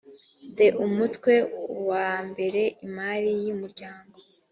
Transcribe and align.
the 0.57 0.67
umutwe 0.85 1.33
wa 1.89 2.09
mbere 2.29 2.61
imari 2.85 3.31
y 3.45 3.49
umuryango 3.55 4.15